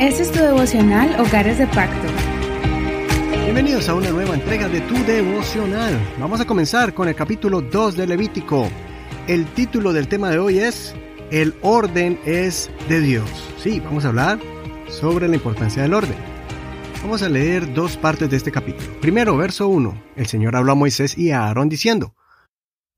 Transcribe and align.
Este 0.00 0.22
es 0.22 0.30
tu 0.30 0.38
devocional 0.38 1.20
Hogares 1.20 1.58
de 1.58 1.66
Pacto. 1.66 2.08
Bienvenidos 3.42 3.88
a 3.88 3.94
una 3.94 4.10
nueva 4.10 4.34
entrega 4.34 4.68
de 4.68 4.80
tu 4.82 4.94
devocional. 5.04 5.98
Vamos 6.20 6.40
a 6.40 6.46
comenzar 6.46 6.94
con 6.94 7.08
el 7.08 7.14
capítulo 7.14 7.60
2 7.60 7.96
de 7.96 8.06
Levítico. 8.06 8.68
El 9.26 9.46
título 9.46 9.92
del 9.92 10.06
tema 10.06 10.30
de 10.30 10.38
hoy 10.38 10.58
es 10.58 10.94
El 11.30 11.54
orden 11.62 12.20
es 12.24 12.70
de 12.88 13.00
Dios. 13.00 13.28
Sí, 13.58 13.80
vamos 13.80 14.04
a 14.04 14.08
hablar 14.08 14.38
sobre 14.88 15.28
la 15.28 15.34
importancia 15.34 15.82
del 15.82 15.94
orden. 15.94 16.16
Vamos 17.02 17.22
a 17.22 17.28
leer 17.28 17.74
dos 17.74 17.96
partes 17.96 18.28
de 18.30 18.36
este 18.36 18.52
capítulo. 18.52 19.00
Primero, 19.00 19.36
verso 19.36 19.68
1. 19.68 20.02
El 20.16 20.26
Señor 20.26 20.56
habló 20.56 20.72
a 20.72 20.76
Moisés 20.76 21.16
y 21.16 21.30
a 21.30 21.46
Aarón 21.46 21.68
diciendo, 21.68 22.14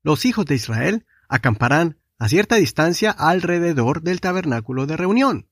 Los 0.03 0.25
hijos 0.25 0.45
de 0.45 0.55
Israel 0.55 1.05
acamparán 1.29 2.00
a 2.21 2.29
cierta 2.29 2.55
distancia 2.55 3.11
alrededor 3.11 4.01
del 4.01 4.21
tabernáculo 4.21 4.85
de 4.85 4.97
reunión 4.97 5.47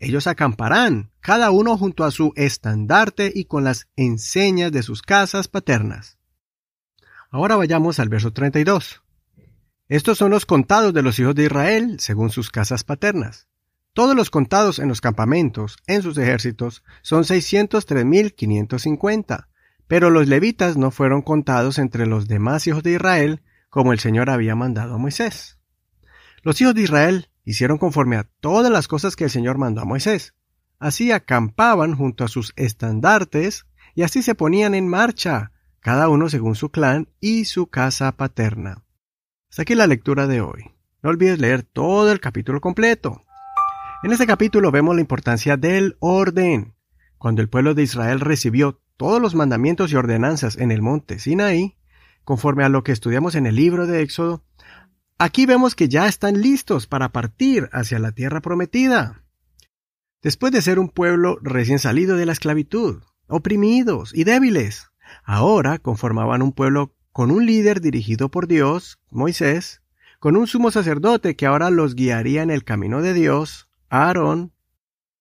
ellos 0.00 0.26
acamparán, 0.26 1.12
cada 1.20 1.50
uno 1.50 1.76
junto 1.76 2.04
a 2.04 2.10
su 2.10 2.32
estandarte 2.34 3.30
y 3.32 3.44
con 3.44 3.62
las 3.64 3.86
enseñas 3.96 4.72
de 4.72 4.82
sus 4.82 5.02
casas 5.02 5.46
paternas. 5.46 6.16
Ahora 7.30 7.56
vayamos 7.56 8.00
al 8.00 8.08
verso 8.08 8.32
32. 8.32 9.02
Estos 9.88 10.16
son 10.16 10.30
los 10.30 10.46
contados 10.46 10.94
de 10.94 11.02
los 11.02 11.18
hijos 11.18 11.34
de 11.34 11.44
Israel 11.44 12.00
según 12.00 12.30
sus 12.30 12.50
casas 12.50 12.82
paternas. 12.82 13.46
Todos 13.92 14.16
los 14.16 14.30
contados 14.30 14.78
en 14.78 14.88
los 14.88 15.02
campamentos, 15.02 15.76
en 15.86 16.00
sus 16.00 16.16
ejércitos, 16.16 16.82
son 17.02 17.24
603.550, 17.24 19.48
pero 19.86 20.08
los 20.08 20.28
levitas 20.28 20.78
no 20.78 20.90
fueron 20.90 21.20
contados 21.20 21.78
entre 21.78 22.06
los 22.06 22.26
demás 22.26 22.66
hijos 22.66 22.82
de 22.82 22.92
Israel, 22.92 23.42
como 23.68 23.92
el 23.92 23.98
Señor 23.98 24.30
había 24.30 24.56
mandado 24.56 24.94
a 24.94 24.98
Moisés. 24.98 25.59
Los 26.42 26.58
hijos 26.60 26.74
de 26.74 26.82
Israel 26.82 27.28
hicieron 27.44 27.76
conforme 27.76 28.16
a 28.16 28.24
todas 28.40 28.72
las 28.72 28.88
cosas 28.88 29.14
que 29.14 29.24
el 29.24 29.30
Señor 29.30 29.58
mandó 29.58 29.82
a 29.82 29.84
Moisés. 29.84 30.34
Así 30.78 31.12
acampaban 31.12 31.94
junto 31.94 32.24
a 32.24 32.28
sus 32.28 32.54
estandartes 32.56 33.66
y 33.94 34.02
así 34.02 34.22
se 34.22 34.34
ponían 34.34 34.74
en 34.74 34.88
marcha, 34.88 35.52
cada 35.80 36.08
uno 36.08 36.30
según 36.30 36.54
su 36.54 36.70
clan 36.70 37.08
y 37.20 37.44
su 37.44 37.66
casa 37.66 38.12
paterna. 38.12 38.84
Hasta 39.50 39.62
aquí 39.62 39.74
la 39.74 39.86
lectura 39.86 40.26
de 40.26 40.40
hoy. 40.40 40.70
No 41.02 41.10
olvides 41.10 41.38
leer 41.38 41.62
todo 41.62 42.10
el 42.10 42.20
capítulo 42.20 42.60
completo. 42.60 43.24
En 44.02 44.12
este 44.12 44.26
capítulo 44.26 44.70
vemos 44.70 44.94
la 44.94 45.02
importancia 45.02 45.58
del 45.58 45.96
orden. 46.00 46.74
Cuando 47.18 47.42
el 47.42 47.50
pueblo 47.50 47.74
de 47.74 47.82
Israel 47.82 48.20
recibió 48.20 48.80
todos 48.96 49.20
los 49.20 49.34
mandamientos 49.34 49.92
y 49.92 49.96
ordenanzas 49.96 50.56
en 50.56 50.70
el 50.70 50.80
monte 50.80 51.18
Sinaí, 51.18 51.76
conforme 52.24 52.64
a 52.64 52.70
lo 52.70 52.82
que 52.82 52.92
estudiamos 52.92 53.34
en 53.34 53.44
el 53.46 53.56
libro 53.56 53.86
de 53.86 54.00
Éxodo, 54.00 54.44
Aquí 55.22 55.44
vemos 55.44 55.74
que 55.74 55.90
ya 55.90 56.06
están 56.06 56.40
listos 56.40 56.86
para 56.86 57.10
partir 57.10 57.68
hacia 57.74 57.98
la 57.98 58.12
tierra 58.12 58.40
prometida. 58.40 59.22
Después 60.22 60.50
de 60.50 60.62
ser 60.62 60.78
un 60.78 60.88
pueblo 60.88 61.38
recién 61.42 61.78
salido 61.78 62.16
de 62.16 62.24
la 62.24 62.32
esclavitud, 62.32 63.02
oprimidos 63.26 64.12
y 64.14 64.24
débiles, 64.24 64.88
ahora 65.22 65.78
conformaban 65.78 66.40
un 66.40 66.52
pueblo 66.52 66.94
con 67.12 67.30
un 67.30 67.44
líder 67.44 67.82
dirigido 67.82 68.30
por 68.30 68.46
Dios, 68.48 68.98
Moisés, 69.10 69.82
con 70.20 70.38
un 70.38 70.46
sumo 70.46 70.70
sacerdote 70.70 71.36
que 71.36 71.44
ahora 71.44 71.68
los 71.68 71.96
guiaría 71.96 72.42
en 72.42 72.50
el 72.50 72.64
camino 72.64 73.02
de 73.02 73.12
Dios, 73.12 73.68
Aarón, 73.90 74.54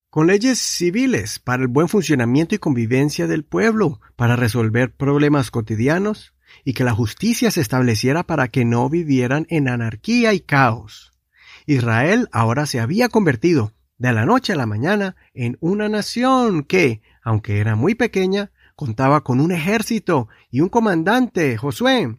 con 0.10 0.28
leyes 0.28 0.60
civiles 0.60 1.40
para 1.40 1.64
el 1.64 1.68
buen 1.68 1.90
funcionamiento 1.90 2.56
y 2.56 2.60
convivencia 2.60 3.28
del 3.28 3.44
pueblo, 3.44 4.00
para 4.16 4.38
resolver 4.38 4.96
problemas 4.96 5.52
cotidianos, 5.52 6.34
y 6.64 6.74
que 6.74 6.84
la 6.84 6.94
justicia 6.94 7.52
se 7.52 7.62
estableciera 7.62 8.24
para 8.24 8.48
que 8.48 8.66
no 8.66 8.90
vivieran 8.90 9.46
en 9.50 9.68
anarquía 9.68 10.34
y 10.34 10.40
caos. 10.40 11.12
Israel 11.66 12.28
ahora 12.32 12.66
se 12.66 12.80
había 12.80 13.10
convertido 13.10 13.74
de 13.98 14.14
la 14.14 14.26
noche 14.26 14.54
a 14.54 14.56
la 14.56 14.66
mañana 14.66 15.16
en 15.34 15.58
una 15.60 15.90
nación 15.90 16.64
que, 16.64 17.02
aunque 17.22 17.60
era 17.60 17.76
muy 17.76 17.96
pequeña, 17.96 18.52
contaba 18.76 19.24
con 19.24 19.40
un 19.40 19.52
ejército 19.52 20.30
y 20.50 20.62
un 20.62 20.70
comandante, 20.70 21.58
Josué, 21.58 22.18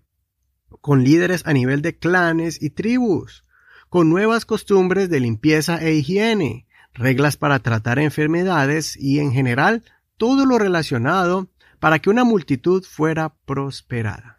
con 0.80 1.02
líderes 1.04 1.46
a 1.46 1.52
nivel 1.52 1.82
de 1.82 1.96
clanes 1.98 2.62
y 2.62 2.70
tribus, 2.70 3.44
con 3.88 4.10
nuevas 4.10 4.44
costumbres 4.44 5.08
de 5.08 5.20
limpieza 5.20 5.78
e 5.78 5.94
higiene, 5.94 6.66
reglas 6.92 7.36
para 7.36 7.58
tratar 7.60 7.98
enfermedades 7.98 8.96
y 8.96 9.20
en 9.20 9.32
general 9.32 9.82
todo 10.16 10.44
lo 10.44 10.58
relacionado 10.58 11.48
para 11.80 11.98
que 11.98 12.10
una 12.10 12.24
multitud 12.24 12.84
fuera 12.84 13.34
prosperada. 13.46 14.38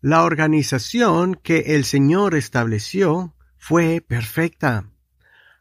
La 0.00 0.22
organización 0.22 1.34
que 1.34 1.74
el 1.74 1.84
Señor 1.84 2.34
estableció 2.34 3.34
fue 3.56 4.04
perfecta. 4.06 4.90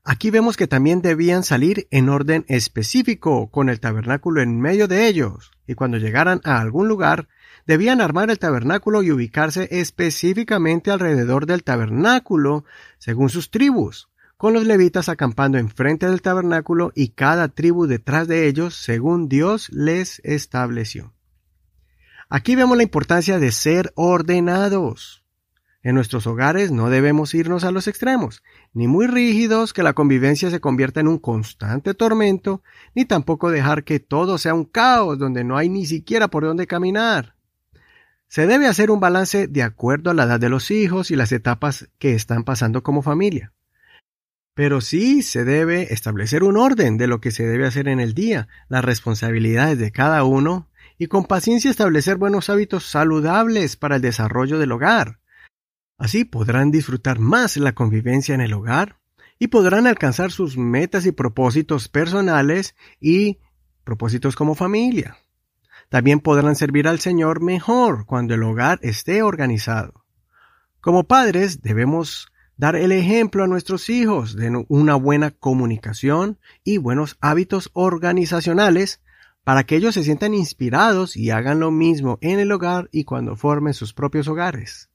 Aquí 0.04 0.30
vemos 0.30 0.58
que 0.58 0.68
también 0.68 1.02
debían 1.02 1.44
salir 1.44 1.88
en 1.90 2.10
orden 2.10 2.44
específico, 2.50 3.50
con 3.50 3.70
el 3.70 3.80
tabernáculo 3.80 4.42
en 4.42 4.60
medio 4.60 4.90
de 4.90 5.08
ellos, 5.08 5.52
y 5.66 5.76
cuando 5.76 5.98
llegaran 5.98 6.42
a 6.44 6.60
algún 6.60 6.90
lugar, 6.90 7.30
debían 7.66 8.02
armar 8.02 8.30
el 8.30 8.38
tabernáculo 8.38 9.02
y 9.02 9.12
ubicarse 9.12 9.70
específicamente 9.72 10.92
alrededor 10.92 11.46
del 11.46 11.64
tabernáculo, 11.64 12.66
según 12.98 13.30
sus 13.30 13.50
tribus, 13.50 14.10
con 14.44 14.54
los 14.54 14.66
levitas 14.66 15.08
acampando 15.08 15.58
enfrente 15.58 16.06
del 16.06 16.22
tabernáculo 16.22 16.92
y 16.96 17.12
cada 17.12 17.48
tribu 17.48 17.88
detrás 17.88 18.28
de 18.28 18.46
ellos 18.46 18.76
según 18.76 19.30
Dios 19.30 19.70
les 19.72 20.20
estableció. 20.26 21.14
Aquí 22.28 22.58
vemos 22.58 22.76
la 22.76 22.84
importancia 22.84 23.40
de 23.40 23.54
ser 23.54 23.94
ordenados. 23.96 25.24
En 25.82 25.96
nuestros 25.96 26.28
hogares 26.28 26.72
no 26.72 26.90
debemos 26.90 27.34
irnos 27.34 27.64
a 27.64 27.72
los 27.72 27.88
extremos, 27.88 28.44
ni 28.74 28.86
muy 28.86 29.08
rígidos 29.08 29.72
que 29.72 29.82
la 29.82 29.94
convivencia 29.94 30.50
se 30.50 30.60
convierta 30.60 31.00
en 31.00 31.08
un 31.08 31.20
constante 31.20 31.94
tormento, 31.94 32.64
ni 32.96 33.06
tampoco 33.06 33.50
dejar 33.50 33.86
que 33.86 34.02
todo 34.02 34.38
sea 34.38 34.54
un 34.54 34.66
caos 34.66 35.18
donde 35.18 35.46
no 35.46 35.56
hay 35.56 35.70
ni 35.70 35.86
siquiera 35.86 36.28
por 36.28 36.44
dónde 36.44 36.68
caminar. 36.68 37.38
Se 38.28 38.46
debe 38.46 38.68
hacer 38.68 38.92
un 38.92 39.00
balance 39.00 39.48
de 39.48 39.64
acuerdo 39.64 40.12
a 40.12 40.14
la 40.14 40.24
edad 40.26 40.42
de 40.42 40.50
los 40.50 40.70
hijos 40.70 41.12
y 41.12 41.16
las 41.16 41.32
etapas 41.32 41.88
que 41.98 42.14
están 42.14 42.44
pasando 42.44 42.84
como 42.84 43.04
familia. 43.04 43.54
Pero 44.56 44.82
sí 44.82 45.24
se 45.24 45.44
debe 45.46 45.94
establecer 45.94 46.44
un 46.44 46.58
orden 46.58 46.98
de 46.98 47.08
lo 47.08 47.20
que 47.20 47.32
se 47.32 47.46
debe 47.46 47.66
hacer 47.66 47.88
en 47.88 48.00
el 48.00 48.14
día, 48.14 48.48
las 48.70 48.86
responsabilidades 48.86 49.80
de 49.80 49.92
cada 49.92 50.24
uno 50.24 50.70
y 50.98 51.08
con 51.08 51.26
paciencia 51.26 51.72
establecer 51.72 52.18
buenos 52.18 52.50
hábitos 52.50 52.86
saludables 52.86 53.76
para 53.78 53.96
el 53.96 54.02
desarrollo 54.02 54.60
del 54.60 54.72
hogar. 54.72 55.20
Así 55.98 56.24
podrán 56.26 56.70
disfrutar 56.70 57.20
más 57.20 57.58
la 57.58 57.74
convivencia 57.74 58.36
en 58.36 58.42
el 58.42 58.54
hogar 58.54 59.00
y 59.40 59.48
podrán 59.48 59.88
alcanzar 59.88 60.32
sus 60.32 60.58
metas 60.58 61.06
y 61.06 61.12
propósitos 61.12 61.88
personales 61.88 62.76
y 63.00 63.40
propósitos 63.84 64.36
como 64.36 64.56
familia. 64.56 65.18
También 65.90 66.20
podrán 66.20 66.56
servir 66.56 66.88
al 66.88 67.00
Señor 67.00 67.42
mejor 67.42 68.06
cuando 68.06 68.34
el 68.34 68.44
hogar 68.44 68.80
esté 68.82 69.24
organizado. 69.24 70.06
Como 70.80 71.06
padres 71.06 71.62
debemos 71.62 72.28
dar 72.58 72.76
el 72.76 72.92
ejemplo 72.92 73.44
a 73.44 73.48
nuestros 73.48 73.90
hijos 73.90 74.36
de 74.36 74.66
una 74.68 74.96
buena 74.96 75.32
comunicación 75.32 76.40
y 76.64 76.78
buenos 76.78 77.18
hábitos 77.20 77.70
organizacionales 77.74 79.02
para 79.44 79.66
que 79.66 79.76
ellos 79.76 79.96
se 79.96 80.04
sientan 80.04 80.34
inspirados 80.34 81.18
y 81.18 81.32
hagan 81.32 81.60
lo 81.60 81.72
mismo 81.72 82.18
en 82.22 82.40
el 82.40 82.52
hogar 82.52 82.90
y 82.92 83.04
cuando 83.04 83.36
formen 83.36 83.74
sus 83.74 83.94
propios 83.94 84.28
hogares. 84.28 84.90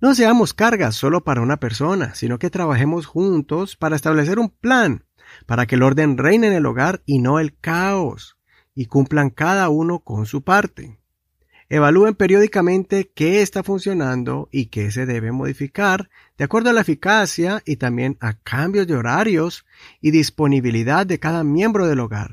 No 0.00 0.14
seamos 0.14 0.52
cargas 0.52 0.94
solo 0.94 1.24
para 1.24 1.40
una 1.40 1.58
persona, 1.58 2.14
sino 2.14 2.38
que 2.38 2.50
trabajemos 2.50 3.06
juntos 3.06 3.76
para 3.76 3.96
establecer 3.96 4.38
un 4.38 4.50
plan, 4.50 5.04
para 5.46 5.66
que 5.66 5.74
el 5.74 5.82
orden 5.82 6.18
reine 6.18 6.48
en 6.48 6.52
el 6.52 6.66
hogar 6.66 7.02
y 7.06 7.18
no 7.18 7.40
el 7.40 7.58
caos, 7.58 8.36
y 8.74 8.86
cumplan 8.86 9.30
cada 9.30 9.68
uno 9.70 10.00
con 10.00 10.26
su 10.26 10.42
parte. 10.42 10.98
Evalúen 11.68 12.14
periódicamente 12.14 13.10
qué 13.12 13.42
está 13.42 13.64
funcionando 13.64 14.48
y 14.52 14.66
qué 14.66 14.92
se 14.92 15.04
debe 15.04 15.32
modificar 15.32 16.08
de 16.38 16.44
acuerdo 16.44 16.70
a 16.70 16.72
la 16.72 16.82
eficacia 16.82 17.60
y 17.66 17.76
también 17.76 18.16
a 18.20 18.34
cambios 18.34 18.86
de 18.86 18.94
horarios 18.94 19.66
y 20.00 20.12
disponibilidad 20.12 21.06
de 21.06 21.18
cada 21.18 21.42
miembro 21.42 21.88
del 21.88 21.98
hogar. 21.98 22.30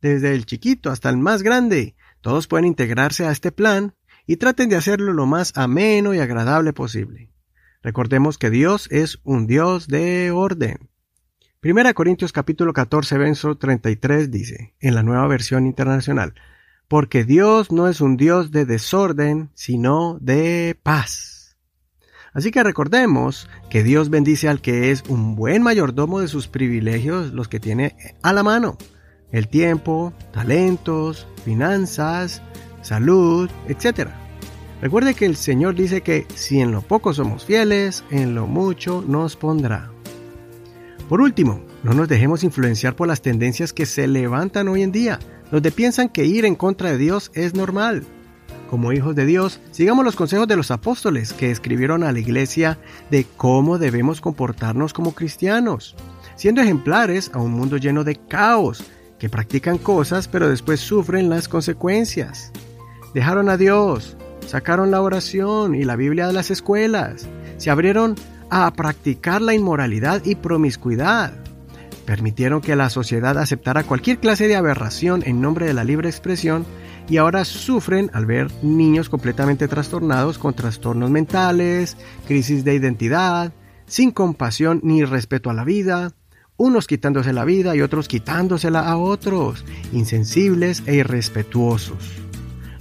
Desde 0.00 0.32
el 0.32 0.46
chiquito 0.46 0.90
hasta 0.90 1.10
el 1.10 1.16
más 1.16 1.42
grande, 1.42 1.96
todos 2.20 2.46
pueden 2.46 2.66
integrarse 2.66 3.26
a 3.26 3.32
este 3.32 3.50
plan 3.50 3.94
y 4.26 4.36
traten 4.36 4.68
de 4.68 4.76
hacerlo 4.76 5.12
lo 5.12 5.26
más 5.26 5.52
ameno 5.56 6.14
y 6.14 6.20
agradable 6.20 6.72
posible. 6.72 7.30
Recordemos 7.82 8.38
que 8.38 8.50
Dios 8.50 8.86
es 8.92 9.18
un 9.24 9.48
Dios 9.48 9.88
de 9.88 10.30
orden. 10.30 10.88
Primera 11.58 11.94
Corintios 11.94 12.32
capítulo 12.32 12.72
14 12.72 13.18
verso 13.18 13.56
33 13.56 14.30
dice, 14.30 14.74
en 14.78 14.94
la 14.94 15.02
nueva 15.02 15.26
versión 15.26 15.66
internacional, 15.66 16.34
porque 16.88 17.24
Dios 17.24 17.72
no 17.72 17.88
es 17.88 18.00
un 18.00 18.16
Dios 18.16 18.50
de 18.50 18.64
desorden, 18.66 19.50
sino 19.54 20.18
de 20.20 20.78
paz. 20.82 21.56
Así 22.32 22.50
que 22.50 22.64
recordemos 22.64 23.48
que 23.70 23.84
Dios 23.84 24.10
bendice 24.10 24.48
al 24.48 24.60
que 24.60 24.90
es 24.90 25.04
un 25.08 25.36
buen 25.36 25.62
mayordomo 25.62 26.20
de 26.20 26.28
sus 26.28 26.48
privilegios, 26.48 27.32
los 27.32 27.48
que 27.48 27.60
tiene 27.60 27.96
a 28.22 28.32
la 28.32 28.42
mano, 28.42 28.76
el 29.30 29.46
tiempo, 29.46 30.12
talentos, 30.32 31.28
finanzas, 31.44 32.42
salud, 32.82 33.48
etc. 33.68 34.08
Recuerde 34.82 35.14
que 35.14 35.26
el 35.26 35.36
Señor 35.36 35.76
dice 35.76 36.02
que 36.02 36.26
si 36.34 36.60
en 36.60 36.72
lo 36.72 36.82
poco 36.82 37.14
somos 37.14 37.44
fieles, 37.44 38.04
en 38.10 38.34
lo 38.34 38.48
mucho 38.48 39.04
nos 39.06 39.36
pondrá. 39.36 39.90
Por 41.08 41.20
último, 41.20 41.64
no 41.84 41.94
nos 41.94 42.08
dejemos 42.08 42.42
influenciar 42.44 42.96
por 42.96 43.06
las 43.06 43.22
tendencias 43.22 43.72
que 43.72 43.86
se 43.86 44.08
levantan 44.08 44.68
hoy 44.68 44.82
en 44.82 44.90
día, 44.90 45.20
donde 45.54 45.70
piensan 45.70 46.08
que 46.08 46.24
ir 46.24 46.44
en 46.46 46.56
contra 46.56 46.90
de 46.90 46.98
Dios 46.98 47.30
es 47.32 47.54
normal. 47.54 48.02
Como 48.68 48.92
hijos 48.92 49.14
de 49.14 49.24
Dios, 49.24 49.60
sigamos 49.70 50.04
los 50.04 50.16
consejos 50.16 50.48
de 50.48 50.56
los 50.56 50.72
apóstoles 50.72 51.32
que 51.32 51.52
escribieron 51.52 52.02
a 52.02 52.10
la 52.10 52.18
iglesia 52.18 52.76
de 53.08 53.24
cómo 53.36 53.78
debemos 53.78 54.20
comportarnos 54.20 54.92
como 54.92 55.14
cristianos, 55.14 55.94
siendo 56.34 56.60
ejemplares 56.60 57.30
a 57.34 57.38
un 57.38 57.52
mundo 57.52 57.76
lleno 57.76 58.02
de 58.02 58.16
caos, 58.16 58.82
que 59.16 59.28
practican 59.28 59.78
cosas 59.78 60.26
pero 60.26 60.48
después 60.48 60.80
sufren 60.80 61.30
las 61.30 61.46
consecuencias. 61.46 62.50
Dejaron 63.14 63.48
a 63.48 63.56
Dios, 63.56 64.16
sacaron 64.48 64.90
la 64.90 65.02
oración 65.02 65.76
y 65.76 65.84
la 65.84 65.94
Biblia 65.94 66.26
de 66.26 66.32
las 66.32 66.50
escuelas, 66.50 67.28
se 67.58 67.70
abrieron 67.70 68.16
a 68.50 68.72
practicar 68.72 69.40
la 69.40 69.54
inmoralidad 69.54 70.20
y 70.24 70.34
promiscuidad. 70.34 71.43
Permitieron 72.06 72.60
que 72.60 72.76
la 72.76 72.90
sociedad 72.90 73.38
aceptara 73.38 73.84
cualquier 73.84 74.18
clase 74.18 74.46
de 74.46 74.56
aberración 74.56 75.22
en 75.24 75.40
nombre 75.40 75.66
de 75.66 75.74
la 75.74 75.84
libre 75.84 76.08
expresión 76.08 76.66
y 77.08 77.16
ahora 77.16 77.44
sufren 77.44 78.10
al 78.12 78.26
ver 78.26 78.50
niños 78.62 79.08
completamente 79.08 79.68
trastornados 79.68 80.38
con 80.38 80.54
trastornos 80.54 81.10
mentales, 81.10 81.96
crisis 82.26 82.64
de 82.64 82.74
identidad, 82.74 83.52
sin 83.86 84.10
compasión 84.10 84.80
ni 84.82 85.04
respeto 85.04 85.50
a 85.50 85.54
la 85.54 85.64
vida, 85.64 86.12
unos 86.56 86.86
quitándose 86.86 87.32
la 87.32 87.44
vida 87.44 87.74
y 87.74 87.80
otros 87.80 88.06
quitándosela 88.06 88.80
a 88.80 88.96
otros, 88.96 89.64
insensibles 89.92 90.82
e 90.86 90.96
irrespetuosos. 90.96 92.12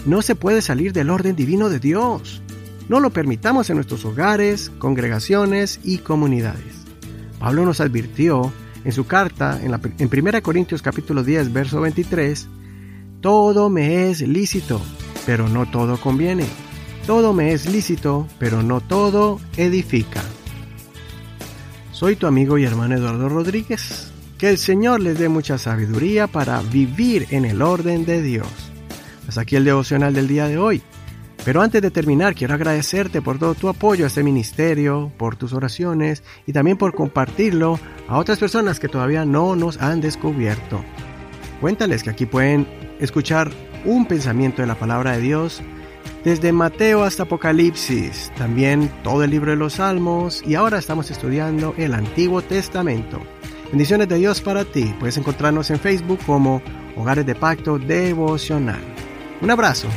No 0.06 0.22
se 0.22 0.36
puede 0.36 0.62
salir 0.62 0.92
del 0.94 1.10
orden 1.10 1.36
divino 1.36 1.70
de 1.70 1.80
Dios. 1.80 2.42
No 2.90 3.00
lo 3.00 3.12
permitamos 3.12 3.70
en 3.70 3.78
nuestros 3.78 4.04
hogares, 4.04 4.70
congregaciones 4.78 5.80
y 5.84 6.00
comunidades. 6.00 6.84
Pablo 7.40 7.66
nos 7.66 7.80
advirtió 7.80 8.52
en 8.84 8.92
su 8.92 9.06
carta 9.06 9.60
en, 9.62 9.74
en 9.74 10.28
1 10.28 10.44
Corintios 10.44 10.82
capítulo 10.82 11.24
10 11.24 11.54
verso 11.54 11.82
23 11.82 12.48
todo 13.24 13.70
me 13.70 14.10
es 14.10 14.20
lícito, 14.20 14.82
pero 15.26 15.48
no 15.48 15.66
todo 15.66 15.96
conviene. 15.96 16.46
Todo 17.08 17.32
me 17.32 17.54
es 17.54 17.72
lícito, 17.72 18.28
pero 18.38 18.62
no 18.62 18.82
todo 18.82 19.40
edifica. 19.56 20.22
Soy 21.94 22.18
tu 22.18 22.28
amigo 22.28 22.58
y 22.58 22.66
hermano 22.66 22.96
Eduardo 22.96 23.30
Rodríguez. 23.30 24.12
Que 24.38 24.50
el 24.50 24.58
Señor 24.58 25.00
les 25.00 25.18
dé 25.18 25.30
mucha 25.30 25.58
sabiduría 25.58 26.28
para 26.28 26.62
vivir 26.64 27.28
en 27.30 27.46
el 27.46 27.62
orden 27.62 28.04
de 28.04 28.22
Dios. 28.22 28.50
Hasta 29.26 29.40
aquí 29.40 29.56
el 29.56 29.64
devocional 29.64 30.14
del 30.14 30.28
día 30.28 30.50
de 30.50 30.58
hoy. 30.58 30.82
Pero 31.46 31.62
antes 31.62 31.82
de 31.82 31.92
terminar, 31.92 32.36
quiero 32.36 32.54
agradecerte 32.54 33.22
por 33.22 33.38
todo 33.38 33.54
tu 33.54 33.68
apoyo 33.68 34.06
a 34.06 34.08
este 34.08 34.24
ministerio, 34.24 35.12
por 35.18 35.36
tus 35.36 35.52
oraciones 35.52 36.24
y 36.48 36.54
también 36.54 36.78
por 36.78 36.96
compartirlo 36.96 37.80
a 38.08 38.18
otras 38.18 38.40
personas 38.40 38.80
que 38.80 38.88
todavía 38.88 39.26
no 39.26 39.56
nos 39.56 39.82
han 39.82 40.00
descubierto. 40.00 40.84
Cuéntales 41.60 42.04
que 42.04 42.12
aquí 42.12 42.26
pueden 42.26 42.66
escuchar 43.00 43.52
un 43.84 44.06
pensamiento 44.06 44.62
de 44.62 44.68
la 44.68 44.76
palabra 44.76 45.14
de 45.14 45.22
Dios 45.22 45.62
desde 46.24 46.54
Mateo 46.54 47.04
hasta 47.04 47.24
Apocalipsis, 47.24 48.32
también 48.38 48.90
todo 49.04 49.26
el 49.26 49.32
libro 49.32 49.52
de 49.52 49.58
los 49.58 49.74
Salmos 49.74 50.42
y 50.48 50.56
ahora 50.56 50.78
estamos 50.78 51.12
estudiando 51.12 51.74
el 51.78 51.94
Antiguo 51.94 52.42
Testamento. 52.42 53.20
Bendiciones 53.70 54.08
de 54.08 54.18
Dios 54.18 54.40
para 54.40 54.64
ti. 54.64 54.96
Puedes 54.98 55.18
encontrarnos 55.18 55.70
en 55.72 55.80
Facebook 55.80 56.20
como 56.26 56.62
Hogares 56.96 57.26
de 57.26 57.36
Pacto 57.36 57.80
Devocional. 57.80 58.82
Un 59.42 59.52
abrazo 59.52 59.90